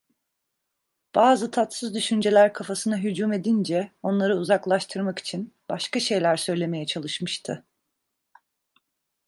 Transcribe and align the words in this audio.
Bazı 1.15 1.51
tatsız 1.51 1.93
düşünceler 1.93 2.53
kafasına 2.53 2.97
hücum 2.97 3.33
edince, 3.33 3.91
onları 4.03 4.35
uzaklaştırmak 4.37 5.19
için 5.19 5.53
başka 5.69 5.99
şeyler 5.99 6.35
söylemeye 6.35 6.85
çalışmıştı. 6.85 7.65